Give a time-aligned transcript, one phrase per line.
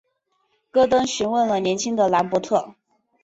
[0.71, 2.73] 戈登询问了年轻的兰伯特。